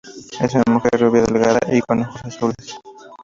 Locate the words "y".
1.71-1.79